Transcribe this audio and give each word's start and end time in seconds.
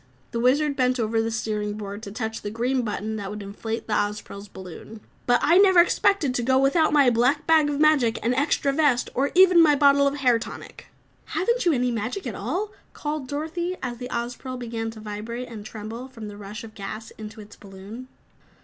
The 0.31 0.39
Wizard 0.39 0.75
bent 0.75 0.99
over 0.99 1.21
the 1.21 1.29
steering 1.29 1.73
board 1.73 2.01
to 2.01 2.11
touch 2.11 2.41
the 2.41 2.49
green 2.49 2.81
button 2.81 3.17
that 3.17 3.29
would 3.29 3.43
inflate 3.43 3.85
the 3.85 3.93
Ozpril's 3.93 4.47
balloon. 4.47 5.01
"But 5.27 5.39
I 5.43 5.59
never 5.59 5.79
expected 5.79 6.33
to 6.33 6.41
go 6.41 6.57
without 6.57 6.91
my 6.91 7.11
black 7.11 7.45
bag 7.45 7.69
of 7.69 7.79
magic, 7.79 8.17
an 8.25 8.33
extra 8.33 8.73
vest, 8.73 9.11
or 9.13 9.29
even 9.35 9.61
my 9.61 9.75
bottle 9.75 10.07
of 10.07 10.15
hair 10.15 10.39
tonic." 10.39 10.87
"Haven't 11.25 11.65
you 11.65 11.73
any 11.73 11.91
magic 11.91 12.25
at 12.25 12.33
all?" 12.33 12.71
called 12.93 13.27
Dorothy, 13.27 13.77
as 13.83 13.99
the 13.99 14.09
Ozpril 14.09 14.57
began 14.57 14.89
to 14.89 14.99
vibrate 14.99 15.47
and 15.47 15.63
tremble 15.63 16.07
from 16.07 16.29
the 16.29 16.35
rush 16.35 16.63
of 16.63 16.73
gas 16.73 17.11
into 17.19 17.39
its 17.39 17.55
balloon. 17.55 18.07